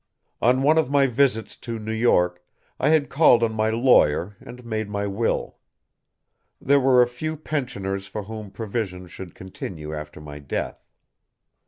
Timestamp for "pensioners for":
7.37-8.23